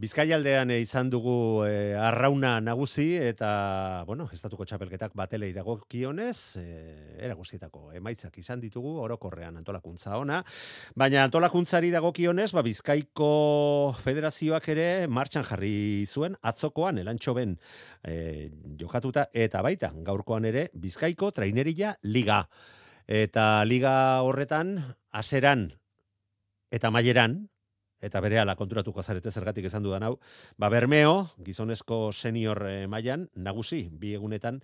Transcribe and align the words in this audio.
Bizkaialdean 0.00 0.70
izan 0.78 1.10
dugu 1.12 1.60
e, 1.66 1.92
arrauna 2.00 2.54
nagusi 2.64 3.18
eta, 3.20 3.50
bueno, 4.08 4.24
estatuko 4.32 4.64
txapelketak 4.64 5.12
batelei 5.18 5.50
dago 5.52 5.74
kionez, 5.92 6.56
e, 6.56 6.64
era 7.20 7.36
guztietako 7.36 7.90
emaitzak 7.98 8.38
izan 8.40 8.62
ditugu, 8.62 8.94
orokorrean 9.04 9.58
antolakuntza 9.60 10.16
ona, 10.16 10.38
baina 10.96 11.26
antolakuntzari 11.26 11.92
dago 11.92 12.14
kionez, 12.16 12.48
ba, 12.56 12.64
Bizkaiko 12.64 13.28
federazioak 14.00 14.70
ere 14.72 14.88
martxan 15.04 15.44
jarri 15.50 16.06
zuen, 16.08 16.38
atzokoan, 16.40 17.02
elantxo 17.04 17.36
ben 17.36 17.58
e, 18.00 18.48
jokatuta, 18.80 19.28
eta 19.36 19.60
baita, 19.60 19.92
gaurkoan 20.08 20.48
ere, 20.48 20.70
Bizkaiko 20.72 21.28
trainerilla 21.36 21.92
liga. 22.08 22.46
Eta 23.04 23.66
liga 23.68 23.94
horretan, 24.24 24.78
aseran 25.12 25.68
eta 26.72 26.88
maileran, 26.94 27.42
eta 28.00 28.20
bere 28.24 28.40
ala 28.40 28.56
konturatuko 28.56 29.02
zarete 29.02 29.30
zergatik 29.30 29.68
esan 29.68 29.84
dudan 29.84 30.02
hau, 30.02 30.14
ba 30.58 30.70
Bermeo, 30.72 31.30
gizonezko 31.44 32.12
senior 32.12 32.64
eh, 32.68 32.86
mailan 32.88 33.28
nagusi 33.36 33.88
bi 33.92 34.14
egunetan 34.16 34.60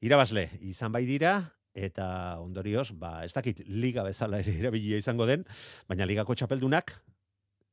irabazle 0.00 0.48
izan 0.60 0.92
bai 0.92 1.04
dira 1.06 1.38
eta 1.74 2.40
ondorioz, 2.42 2.90
ba 2.98 3.22
ez 3.24 3.32
dakit 3.36 3.62
liga 3.68 4.02
bezala 4.02 4.40
ere 4.42 4.56
erabilia 4.58 4.98
izango 4.98 5.26
den, 5.26 5.44
baina 5.88 6.08
ligako 6.08 6.34
txapeldunak 6.34 6.96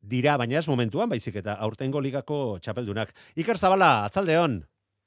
dira, 0.05 0.37
baina 0.37 0.59
ez 0.59 0.67
momentuan 0.69 1.09
baizik 1.09 1.39
eta 1.41 1.57
aurtengo 1.65 2.01
ligako 2.03 2.59
txapeldunak. 2.61 3.13
Iker 3.41 3.57
Zabala, 3.57 4.05
atzaldeon. 4.05 4.59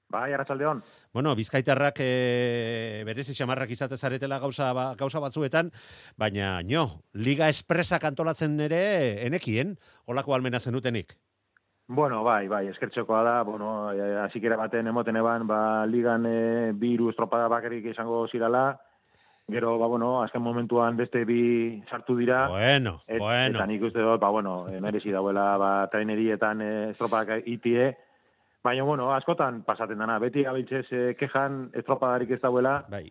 Bai, 0.09 0.33
arratsaldeon. 0.33 0.80
Bueno, 1.12 1.35
Bizkaitarrak 1.37 1.98
e, 2.01 3.03
berezi 3.05 3.35
xamarrak 3.37 3.75
izate 3.75 3.98
zaretela 3.98 4.39
gauza 4.41 4.71
ba, 4.73 4.95
gauza 4.97 5.21
batzuetan, 5.21 5.69
baina 6.17 6.62
no, 6.65 7.03
Liga 7.12 7.51
Espresa 7.53 7.98
kantolatzen 8.01 8.57
ere 8.65 8.81
enekien, 9.27 9.77
holako 10.07 10.34
almena 10.34 10.61
zenutenik. 10.61 11.12
Bueno, 11.89 12.23
bai, 12.25 12.48
bai, 12.48 12.67
eskertxokoa 12.73 13.21
da, 13.25 13.37
bueno, 13.45 13.69
hasikera 14.25 14.57
baten 14.57 14.89
emoten 14.89 15.17
eban, 15.21 15.47
ba, 15.48 15.84
ligan 15.84 16.25
e, 16.25 16.73
biru 16.73 17.12
estropada 17.12 17.53
bakerik 17.53 17.92
izango 17.92 18.27
zirala, 18.33 18.81
gero, 19.48 19.77
ba, 19.77 19.92
bueno, 19.92 20.23
azken 20.23 20.45
momentuan 20.45 20.97
beste 20.97 21.27
bi 21.29 21.83
sartu 21.91 22.17
dira. 22.17 22.47
Bueno, 22.48 23.03
bueno. 23.06 23.56
Eta 23.59 23.69
nik 23.69 23.84
uste 23.84 24.01
dut, 24.01 24.20
ba, 24.20 24.33
bueno, 24.33 24.62
merezi 24.81 25.12
dauela, 25.12 25.51
ba, 25.61 25.73
trainerietan 25.92 26.64
e, 26.64 26.75
estropadak 26.97 27.45
itie, 27.45 27.95
Baina, 28.69 28.83
bueno, 28.84 29.14
askotan 29.14 29.62
pasaten 29.64 29.97
dana. 29.97 30.19
Beti 30.20 30.42
gabiltzez 30.44 30.84
eh, 30.92 31.14
kejan 31.16 31.70
estropadarik 31.80 32.34
ez 32.36 32.41
dauela. 32.42 32.83
Bai. 32.92 33.06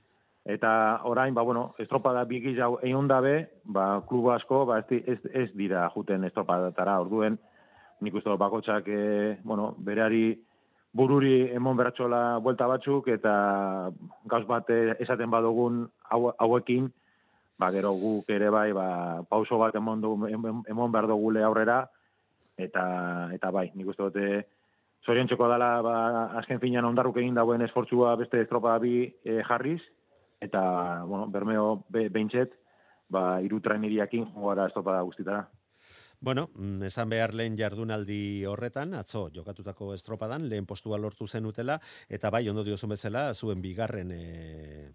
Eta 0.45 0.69
orain, 1.09 1.33
ba, 1.33 1.41
bueno, 1.41 1.71
estropada 1.81 2.21
bigiz 2.29 2.59
hau 2.61 2.75
egon 2.85 3.07
dabe, 3.09 3.31
ba, 3.65 4.03
klubo 4.05 4.35
asko, 4.35 4.59
ba, 4.69 4.77
ez, 4.83 4.99
ez, 5.01 5.17
ez 5.33 5.47
dira 5.57 5.87
juten 5.95 6.27
estropadatara. 6.27 6.99
Orduen, 7.01 7.39
nik 8.05 8.19
uste 8.19 8.29
dut 8.29 8.37
bakotxak, 8.37 8.85
eh, 8.93 9.31
bueno, 9.43 9.71
berari 9.87 10.27
bururi 10.93 11.49
emon 11.57 11.79
beratxola 11.79 12.19
buelta 12.45 12.67
batzuk, 12.69 13.09
eta 13.15 13.33
gauz 14.29 14.43
bat 14.45 14.69
eh, 14.69 14.93
esaten 15.01 15.33
badugun 15.33 15.87
hauekin, 16.13 16.85
ba, 17.57 17.71
gero 17.73 17.95
guk 17.97 18.29
ere 18.29 18.51
bai, 18.53 18.67
ba, 18.77 18.85
pauso 19.25 19.57
bat 19.57 19.81
emon, 19.81 20.05
du, 20.05 20.13
emon 20.29 20.93
behar 20.93 21.09
dugule 21.09 21.41
aurrera, 21.41 21.79
eta, 22.61 22.85
eta 23.33 23.51
bai, 23.57 23.71
nik 23.73 23.89
uste 23.95 24.05
dute, 24.11 24.45
Zorion 25.07 25.29
txoko 25.31 25.47
dala, 25.47 25.69
ba, 25.85 25.97
azken 26.41 26.59
finean 26.59 26.85
ondarruk 26.85 27.15
egin 27.21 27.37
dagoen 27.37 27.63
esfortzua 27.63 28.17
beste 28.19 28.41
estropa 28.43 28.73
bi 28.83 29.05
e, 29.07 29.37
jarriz, 29.47 29.79
eta, 30.43 30.61
bueno, 31.07 31.29
bermeo 31.31 31.69
be, 31.87 32.09
beintxet, 32.11 32.57
ba, 33.07 33.39
iru 33.39 33.61
traineriakin 33.63 34.27
jongoara 34.33 34.67
estropa 34.67 34.99
guztitara. 35.07 35.45
Bueno, 36.19 36.49
mm, 36.55 36.83
esan 36.89 37.09
behar 37.13 37.31
lehen 37.37 37.55
jardunaldi 37.55 38.43
horretan, 38.49 38.95
atzo 38.97 39.27
jokatutako 39.31 39.93
estropadan, 39.93 40.49
lehen 40.49 40.65
postua 40.65 40.97
lortu 40.97 41.27
zenutela, 41.27 41.79
eta 42.09 42.31
bai, 42.33 42.43
ondo 42.49 42.65
diozun 42.67 42.89
bezala, 42.95 43.29
zuen 43.33 43.61
bigarren 43.61 44.11
e, 44.11 44.86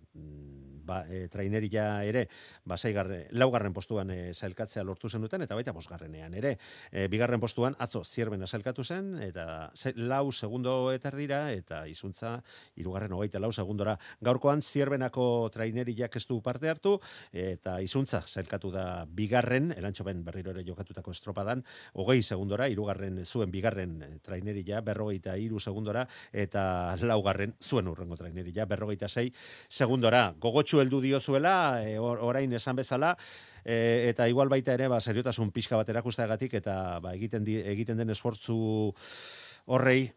ba, 0.85 1.03
e, 1.09 1.29
traineria 1.33 2.05
ere, 2.05 2.27
ba, 2.65 2.77
seigarre, 2.77 3.27
laugarren 3.31 3.73
postuan 3.73 4.11
e, 4.11 4.35
zailkatzea 4.35 4.85
lortu 4.85 5.09
zen 5.09 5.23
duten, 5.23 5.43
eta 5.43 5.57
baita 5.59 5.75
bosgarrenean 5.77 6.35
ere. 6.39 6.57
E, 6.91 7.07
bigarren 7.13 7.41
postuan, 7.41 7.77
atzo, 7.79 8.05
zierben 8.05 8.47
zailkatu 8.47 8.85
zen, 8.85 9.15
eta 9.23 9.71
ze, 9.75 9.93
lau 9.97 10.33
segundo 10.33 10.93
eterdira, 10.93 11.53
eta 11.53 11.87
izuntza, 11.89 12.41
irugarren 12.77 13.13
hogeita 13.13 13.41
lau 13.43 13.53
segundora. 13.53 13.99
Gaurkoan, 14.21 14.63
zierbenako 14.63 15.51
traineriak 15.53 16.17
ez 16.17 16.27
du 16.27 16.41
parte 16.43 16.71
hartu, 16.71 16.99
eta 17.33 17.79
izuntza 17.83 18.23
zailkatu 18.27 18.73
da 18.73 19.05
bigarren, 19.07 19.73
elantxo 19.77 20.05
ben 20.05 20.25
berriro 20.25 20.53
ere 20.55 20.65
jokatutako 20.67 21.13
estropadan, 21.13 21.65
hogei 21.95 22.23
segundora, 22.23 22.69
irugarren 22.73 23.23
zuen 23.25 23.51
bigarren 23.53 24.21
traineria, 24.25 24.81
berrogeita 24.81 25.37
iru 25.39 25.61
segundora, 25.61 26.07
eta 26.33 26.97
laugarren 27.03 27.55
zuen 27.63 27.89
urrengo 27.89 28.17
traineria, 28.17 28.67
berrogeita 28.67 29.09
sei 29.09 29.33
segundora. 29.69 30.33
Gogotxo 30.41 30.72
gutxu 30.73 30.81
heldu 30.81 31.03
diozuela, 31.03 31.85
e, 31.85 31.99
orain 32.01 32.53
esan 32.53 32.77
bezala, 32.77 33.17
e, 33.65 34.09
eta 34.09 34.29
igual 34.29 34.49
baita 34.49 34.73
ere, 34.73 34.89
ba, 34.89 35.01
seriotasun 35.01 35.53
pixka 35.53 35.77
bat 35.77 35.89
erakusteagatik, 35.89 36.55
eta 36.55 36.99
ba, 37.01 37.13
egiten, 37.15 37.45
di, 37.45 37.59
egiten 37.61 37.99
den 37.99 38.11
esfortzu 38.11 38.57
horrei, 39.67 40.13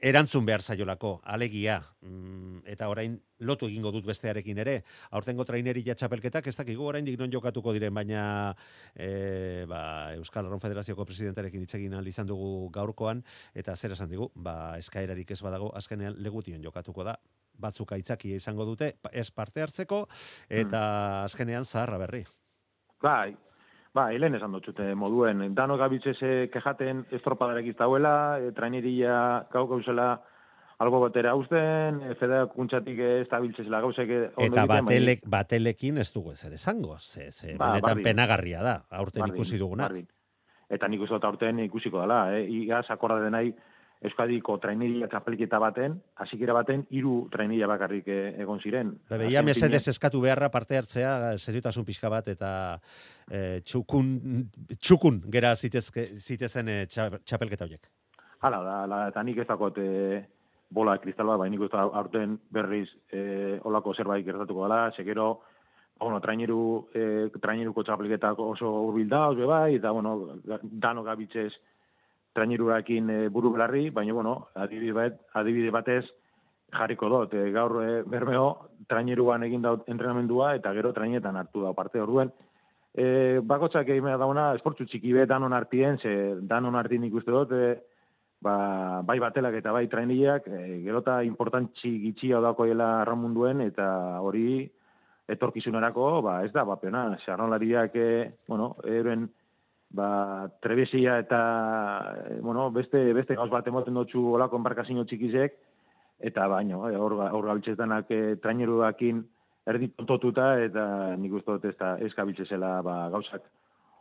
erantzun 0.00 0.46
behar 0.46 0.62
zaiolako, 0.62 1.20
alegia, 1.26 1.82
mm, 2.00 2.62
eta 2.72 2.88
orain 2.88 3.18
lotu 3.40 3.66
egingo 3.66 3.90
dut 3.92 4.06
bestearekin 4.06 4.58
ere, 4.62 4.84
aurtengo 5.10 5.44
traineri 5.44 5.82
jatxapelketak, 5.84 6.46
ez 6.46 6.56
dakigu 6.56 6.86
orain 6.86 7.04
non 7.18 7.30
jokatuko 7.30 7.74
diren, 7.74 7.92
baina 7.92 8.54
e, 8.94 9.66
ba, 9.68 10.14
Euskal 10.14 10.46
Arron 10.46 10.60
Federazioko 10.60 11.04
presidentarekin 11.04 11.62
itzegin 11.62 11.92
izan 12.06 12.26
dugu 12.26 12.70
gaurkoan, 12.70 13.24
eta 13.54 13.76
zer 13.76 13.92
esan 13.92 14.08
digu, 14.08 14.30
ba, 14.34 14.78
eskaerarik 14.78 15.30
ez 15.30 15.42
badago, 15.42 15.74
azkenean 15.74 16.14
legution 16.22 16.62
jokatuko 16.62 17.04
da, 17.04 17.18
batzuk 17.58 17.92
aitzaki 17.92 18.34
izango 18.34 18.64
dute 18.68 18.94
ez 19.12 19.30
parte 19.30 19.62
hartzeko 19.62 20.04
eta 20.48 20.80
hmm. 20.80 21.26
azkenean 21.26 21.64
zaharra 21.64 21.98
berri. 22.06 22.24
Bai. 23.02 23.36
Ba, 23.94 24.10
helen 24.12 24.36
esan 24.36 24.52
dut 24.52 24.80
moduen. 24.94 25.54
Dano 25.56 25.76
gabitzese 25.80 26.48
kejaten 26.52 27.06
estropadarek 27.18 27.72
iztauela, 27.72 28.38
e, 28.38 28.52
traineria 28.54 29.46
gau 29.50 29.64
gauzela 29.66 30.10
algo 30.78 31.00
batera 31.02 31.32
usten, 31.34 32.02
e, 32.06 32.14
fedea 32.20 32.44
kuntzatik 32.52 33.00
ez 33.02 33.26
tabiltzesela 33.30 33.80
gauzek 33.82 34.12
Eta 34.46 34.66
batelek, 34.70 35.24
batelekin 35.26 35.98
ez 35.98 36.10
dugu 36.14 36.36
ezer 36.36 36.54
esango, 36.54 36.98
ze, 36.98 37.32
ze 37.32 37.56
ba, 37.56 37.72
benetan 37.72 38.04
penagarria 38.04 38.62
da, 38.62 38.76
aurten 39.00 39.26
ikusi 39.32 39.58
duguna. 39.58 39.88
Eta 40.68 40.88
nik 40.88 41.02
uste 41.02 41.18
aurten 41.18 41.64
ikusiko 41.64 42.04
dela, 42.04 42.20
eh? 42.36 42.44
igaz 42.60 42.84
akorda 42.92 43.18
denai, 43.24 43.48
Euskadiko 43.98 44.54
traineria 44.62 45.08
txapelketa 45.10 45.58
baten, 45.58 45.96
hasikera 46.22 46.54
baten, 46.54 46.84
hiru 46.94 47.24
traineria 47.32 47.66
bakarrik 47.66 48.06
eh, 48.14 48.34
egon 48.44 48.60
ziren. 48.62 48.92
Bebe, 49.10 49.26
ia 49.32 49.42
mesedez 49.42 49.82
eskatu 49.90 50.20
beharra 50.22 50.52
parte 50.54 50.78
hartzea, 50.78 51.34
seriotasun 51.38 51.86
pixka 51.88 52.10
bat, 52.12 52.28
eta 52.30 52.50
e, 53.26 53.58
txukun, 53.66 54.12
txukun 54.78 55.18
gera 55.34 55.50
zitezke, 55.56 56.12
zitezen 56.14 56.70
e, 56.70 56.76
txapelketa 56.86 57.66
horiek. 57.66 57.90
Hala, 58.46 58.60
da, 58.62 58.76
la, 58.86 59.00
eta 59.10 59.24
nik 59.26 59.40
ez 59.42 59.48
dakot 59.48 59.80
e, 59.82 60.20
bola 60.70 60.94
kristal 61.02 61.32
bat, 61.32 61.40
baina 61.42 61.56
nik 61.56 61.74
aurten 61.74 62.36
berriz 62.54 62.86
e, 63.10 63.58
olako 63.66 63.96
zerbait 63.98 64.26
gertatuko 64.26 64.62
dela, 64.68 64.92
sekero, 64.94 65.40
bueno, 65.98 66.20
traineru, 66.22 66.60
e, 66.94 67.08
traineruko 67.34 67.82
txapelketak 67.82 68.38
oso 68.46 68.70
urbil 68.86 69.10
da, 69.10 69.24
bai, 69.34 69.74
eta, 69.80 69.90
bueno, 69.90 70.38
dano 70.62 71.02
gabitzez, 71.02 71.50
trainirurakin 72.38 73.10
e, 73.10 73.18
buru 73.34 73.52
belarri, 73.56 73.88
baina, 73.90 74.14
bueno, 74.14 74.38
adibide, 74.54 74.94
bat, 74.96 75.20
adibide 75.40 75.74
batez 75.74 76.04
jarriko 76.74 77.10
dut. 77.12 77.34
E, 77.34 77.50
gaur 77.54 77.80
e, 77.82 78.02
bermeo, 78.06 78.48
trainiruan 78.90 79.44
egin 79.48 79.64
da 79.64 79.74
entrenamendua 79.86 80.54
eta 80.58 80.72
gero 80.76 80.94
trainetan 80.96 81.36
hartu 81.40 81.66
da 81.66 81.74
parte 81.76 82.00
orduen. 82.00 82.32
E, 82.94 83.38
bakotxak 83.44 83.90
egin 83.94 84.08
dauna, 84.20 84.52
esportzu 84.56 84.86
txiki 84.88 85.12
be 85.14 85.26
danon 85.28 85.54
artien, 85.54 85.98
ze 85.98 86.12
danon 86.50 86.78
artien 86.78 87.04
ikuste 87.06 87.34
dut, 87.34 87.52
e, 87.52 87.76
ba, 88.42 89.02
bai 89.06 89.18
batelak 89.22 89.58
eta 89.60 89.74
bai 89.74 89.86
trainiak, 89.90 90.48
e, 90.48 90.80
gero 90.86 91.02
eta 91.04 91.20
importantzi 91.26 91.92
gitxia 92.06 92.40
dakoela 92.44 93.00
arramunduen, 93.02 93.62
eta 93.66 93.88
hori 94.24 94.64
etorkizunerako, 95.28 96.10
ba, 96.24 96.40
ez 96.46 96.52
da, 96.54 96.64
bapena, 96.64 97.10
xarnolariak, 97.24 97.94
e, 97.94 98.32
bueno, 98.48 98.74
eren, 98.84 99.28
ba, 99.90 100.50
trebesia 100.60 101.18
eta, 101.18 102.14
eh, 102.28 102.38
bueno, 102.40 102.70
beste, 102.70 103.12
beste 103.12 103.36
gauz 103.36 103.50
bat 103.50 103.66
emoten 103.66 103.94
dutxu 103.94 104.22
olako 104.34 104.60
embarkazio 104.60 105.04
txikizek, 105.04 105.56
eta 106.18 106.48
baino, 106.48 106.88
eh, 106.88 106.96
hor, 106.96 107.14
hor 107.30 107.46
gabiltzetan 107.46 107.94
eh, 108.00 108.36
traineruakin 108.42 109.22
erdi 109.68 109.88
tontotuta, 109.96 110.56
eta 110.64 111.16
nik 111.16 111.32
uste 111.32 111.56
dut 111.56 111.64
ez 111.64 111.76
da 111.76 111.96
eskabiltzezela 112.04 112.80
ba, 112.82 113.08
gauzak 113.12 113.44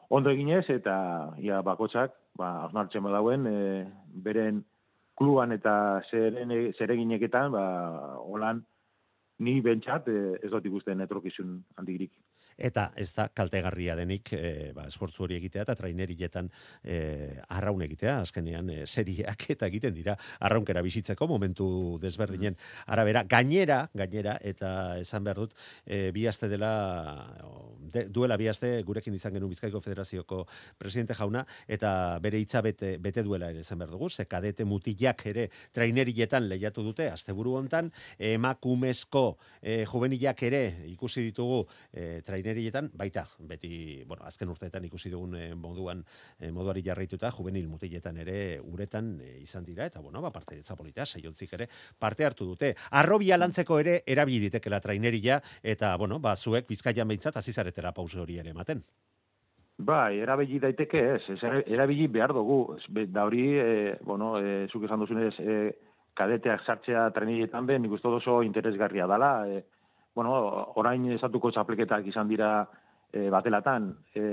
ondo 0.09 0.31
eginez, 0.31 0.65
eta 0.71 1.33
ia 1.43 1.61
bakotsak, 1.61 2.13
ba, 2.39 2.67
osnartzen 2.69 3.03
badauen, 3.03 3.47
e, 3.47 3.57
beren 4.23 4.61
kluban 5.17 5.51
eta 5.51 6.01
zeren, 6.09 6.53
zeregineketan, 6.77 7.51
ba, 7.51 7.65
holan, 8.23 8.63
ni 9.43 9.59
bentsat 9.61 10.07
ez 10.07 10.49
dut 10.49 10.65
ikusten 10.65 11.03
etrokizun 11.03 11.59
handigirik. 11.75 12.13
Eta 12.57 12.91
ez 12.95 13.11
da 13.15 13.27
kaltegarria 13.33 13.95
denik 13.95 14.31
e, 14.33 14.71
ba, 14.75 14.87
esportzu 14.87 15.25
hori 15.25 15.37
egitea 15.37 15.65
eta 15.67 15.75
trainerietan 15.77 16.49
e, 16.83 16.97
arraun 17.53 17.83
egitea, 17.85 18.19
azkenean 18.25 18.69
e, 18.73 18.79
seriak 18.87 19.49
eta 19.53 19.67
egiten 19.67 19.93
dira 19.93 20.17
arraunkera 20.39 20.81
bizitzeko 20.85 21.27
momentu 21.27 21.67
desberdinen 22.01 22.57
arabera, 22.87 23.23
gainera, 23.29 23.83
gainera, 23.93 24.37
eta 24.41 24.97
esan 25.01 25.25
behar 25.27 25.43
dut, 25.43 25.55
e, 25.85 26.11
bi 26.15 26.25
aste 26.27 26.49
dela, 26.49 26.71
duela 28.13 28.37
bi 28.37 28.49
aste 28.49 28.71
gurekin 28.87 29.15
izan 29.17 29.35
genuen 29.35 29.51
Bizkaiko 29.51 29.81
Federazioko 29.83 30.43
presidente 30.77 31.15
jauna, 31.17 31.43
eta 31.67 31.91
bere 32.23 32.39
hitza 32.41 32.61
bete, 32.65 32.95
bete 33.01 33.23
duela 33.25 33.51
ere 33.53 33.63
esan 33.65 33.81
behar 33.81 33.93
dugu, 33.93 34.09
ze 34.09 34.25
kadete 34.25 34.65
mutilak 34.65 35.25
ere 35.29 35.49
trainerietan 35.73 36.47
lehiatu 36.49 36.83
dute, 36.83 37.09
asteburu 37.11 37.55
hontan. 37.57 37.91
Emakumezko 38.17 39.25
e, 39.61 39.83
juvenilak 39.85 40.43
ere 40.47 40.61
ikusi 40.91 41.23
ditugu 41.29 41.63
e, 41.91 42.21
trainerietan, 42.37 42.91
baita, 42.93 43.25
beti, 43.49 44.03
bueno, 44.05 44.23
azken 44.25 44.49
urteetan 44.49 44.85
ikusi 44.85 45.09
dugun 45.09 45.35
e, 45.35 45.55
moduan, 45.55 46.03
e, 46.39 46.51
moduari 46.51 46.83
jarraituta, 46.85 47.31
juvenil 47.33 47.67
mutiletan 47.67 48.17
ere 48.21 48.59
uretan 48.61 49.15
e, 49.21 49.37
izan 49.41 49.65
dira, 49.65 49.85
eta 49.85 50.01
bueno, 50.01 50.21
ba, 50.21 50.31
parte 50.31 50.55
ditza 50.55 50.75
polita, 50.75 51.05
seiontzik 51.05 51.53
ere, 51.57 51.67
parte 51.99 52.25
hartu 52.25 52.45
dute. 52.45 52.73
Arrobia 52.91 53.37
lantzeko 53.37 53.79
ere, 53.79 54.01
erabiditekela 54.05 54.79
traineria, 54.83 55.41
eta, 55.63 55.95
bueno, 55.97 56.19
ba, 56.19 56.35
zuek 56.35 56.67
bizkaian 56.69 57.07
behintzat, 57.07 57.37
azizaretera 57.37 57.93
pause 57.93 58.19
hori 58.21 58.37
ere 58.37 58.53
ematen. 58.53 58.83
Bai, 59.77 60.19
erabili 60.19 60.59
daiteke 60.59 61.03
ez, 61.15 61.23
ez 61.29 61.41
erabili 61.65 62.07
behar 62.09 62.33
dugu, 62.33 62.77
da 63.13 63.25
hori, 63.25 63.47
e, 63.57 63.97
bueno, 64.05 64.35
e, 64.41 64.67
zuk 64.69 64.85
esan 64.85 65.01
duzunez, 65.01 65.33
e, 65.39 65.57
kadeteak 66.17 66.63
sartzea 66.65 67.09
trenietan 67.13 67.65
be, 67.65 67.77
nik 67.79 67.93
uste 67.93 68.09
oso 68.09 68.41
interesgarria 68.45 69.05
dela, 69.09 69.31
e, 69.47 69.65
bueno, 70.17 70.33
orain 70.81 71.03
esatuko 71.13 71.51
txapleketak 71.53 72.07
izan 72.09 72.29
dira 72.31 72.49
e, 73.13 73.27
batelatan, 73.29 73.91
e, 74.17 74.23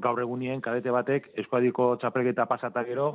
gaur 0.00 0.22
egunien 0.22 0.62
kadete 0.64 0.92
batek 0.94 1.28
eskuadiko 1.42 1.92
txapleketa 2.00 2.46
pasata 2.48 2.84
gero, 2.88 3.10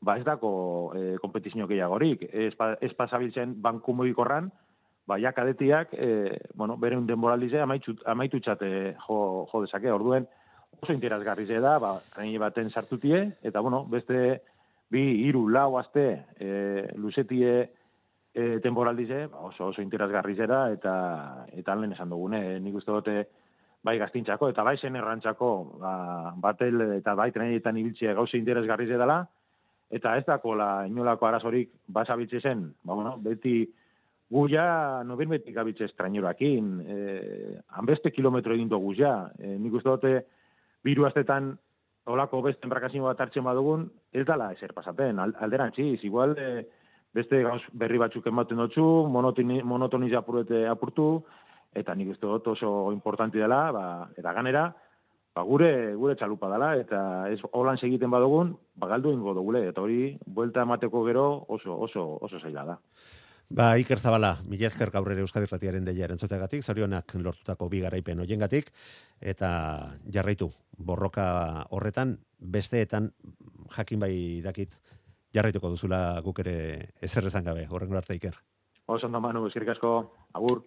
ba 0.00 0.16
ez 0.16 0.24
dako 0.24 0.52
e, 0.96 1.02
kompetizio 1.20 1.68
gehiagorik, 1.68 2.24
ez, 2.32 2.54
pa, 2.56 2.72
ez 2.80 2.92
pasabiltzen 2.96 3.52
banku 3.62 3.92
mugikorran, 3.98 4.48
ba 5.06 5.18
ja 5.20 5.34
kadetiak, 5.36 5.92
e, 5.92 6.38
bueno, 6.54 6.78
bere 6.80 6.96
un 6.96 7.06
denboraldize 7.06 7.60
amaitu, 7.60 7.98
amaitu 8.08 8.40
txate 8.40 8.72
jo, 9.04 9.18
jo 9.52 9.62
dezake, 9.66 9.92
orduen, 9.92 10.24
oso 10.80 10.96
interesgarri 10.96 11.44
da, 11.52 11.76
ba, 11.82 11.98
baten 12.40 12.70
sartutie, 12.70 13.26
eta 13.42 13.60
bueno, 13.60 13.84
beste 13.84 14.40
bi, 14.88 15.04
iru, 15.28 15.48
lau, 15.52 15.76
azte, 15.76 16.24
e, 16.40 16.88
luzetie 16.96 17.68
e, 18.34 18.60
temporaldize, 18.60 19.26
ba, 19.28 19.44
oso, 19.48 19.68
oso 19.68 19.82
interesgarri 19.82 20.34
zera, 20.34 20.64
eta, 20.72 20.94
eta 21.52 21.76
lehen 21.76 21.92
esan 21.92 22.10
dugune, 22.12 22.60
nik 22.60 22.80
uste 22.80 22.92
dute, 22.92 23.16
bai 23.82 23.96
gaztintzako, 23.98 24.48
eta 24.52 24.62
bai 24.62 24.76
zen 24.78 24.96
errantzako, 24.96 25.52
ba, 25.82 25.94
batel 26.40 26.86
eta 26.98 27.14
bai 27.18 27.30
trenetan 27.34 27.78
ibiltzea 27.80 28.14
gauze 28.14 28.38
interesgarri 28.38 28.86
dela, 28.86 29.22
eta 29.92 30.16
ez 30.16 30.24
dako 30.24 30.54
la 30.56 30.70
inolako 30.88 31.28
arazorik 31.28 31.72
basabiltze 31.86 32.40
zen, 32.40 32.68
ba, 32.82 32.94
bueno, 32.94 33.16
beti 33.20 33.66
gu 34.32 34.46
ja, 34.48 35.02
no 35.04 35.16
betik 35.16 35.54
gabitze 35.54 35.84
estrainorakin, 35.84 36.68
eh, 36.88 37.58
hanbeste 37.76 38.10
kilometro 38.10 38.54
egin 38.54 38.70
dugu 38.70 38.94
ja, 38.96 39.30
eh, 39.38 39.58
nik 39.58 39.74
uste 39.76 39.90
dute, 39.90 40.12
biru 40.82 41.04
astetan 41.04 41.52
olako 42.06 42.40
beste 42.42 42.64
embrakazio 42.64 43.04
bat 43.04 43.20
hartzen 43.20 43.44
badugun, 43.44 43.90
ez 44.12 44.24
dala 44.26 44.50
eser 44.52 44.72
pasaten, 44.72 45.20
alderantziz, 45.20 46.00
igual 46.02 46.34
e, 46.38 46.64
beste 47.14 47.42
gauz 47.44 47.62
berri 47.72 48.00
batzuk 48.00 48.26
ematen 48.26 48.60
dutzu, 48.62 48.84
monotoniz 49.12 50.12
apurete 50.16 50.66
apurtu, 50.68 51.22
eta 51.74 51.94
nik 51.96 52.12
uste 52.14 52.26
dut 52.26 52.52
oso 52.54 52.92
importanti 52.92 53.40
dela, 53.40 53.64
ba, 53.72 53.84
eta 54.16 54.32
ganera, 54.36 54.66
ba, 55.34 55.44
gure 55.48 55.94
gure 55.96 56.16
txalupa 56.16 56.50
dela, 56.52 56.74
eta 56.80 57.00
ez 57.32 57.40
holan 57.52 57.80
segiten 57.80 58.12
badugun, 58.12 58.54
ba, 58.76 58.88
galdu 58.92 59.12
ingo 59.12 59.34
dugule, 59.36 59.66
eta 59.68 59.84
hori, 59.84 60.14
buelta 60.26 60.64
emateko 60.66 61.04
gero 61.08 61.26
oso, 61.48 61.76
oso, 61.88 62.06
oso 62.20 62.40
zaila 62.40 62.64
da. 62.72 62.78
Ba, 63.52 63.74
Iker 63.76 64.00
Zabala, 64.00 64.38
mila 64.48 64.64
esker 64.64 64.88
gaur 64.88 65.10
ere 65.12 65.20
Euskadi 65.20 65.48
Ratiaren 65.50 65.84
deia 65.84 66.06
erentzutegatik, 66.06 66.62
zorionak 66.64 67.12
lortutako 67.20 67.68
bi 67.68 67.82
garaipen 67.84 68.22
oiengatik, 68.24 68.70
eta 69.20 69.50
jarraitu, 70.08 70.48
borroka 70.78 71.66
horretan, 71.76 72.16
besteetan, 72.40 73.10
jakin 73.76 74.00
bai 74.00 74.14
dakit, 74.44 74.72
jarraituko 75.34 75.70
duzula 75.72 76.20
guk 76.24 76.38
ere 76.44 76.56
ezer 77.00 77.28
gabe, 77.44 77.66
horrengo 77.70 77.96
arte 77.96 78.14
Iker. 78.14 78.34
Oso 78.86 79.06
ondo 79.06 79.20
manu, 79.20 79.46
asko, 79.46 80.12
agur. 80.32 80.64